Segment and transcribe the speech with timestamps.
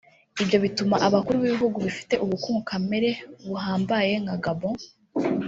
[0.41, 3.09] Ibyo bituma abakuru b’ibihugu bifite ubukungu kamere
[3.47, 4.75] buhambaye nka Gabon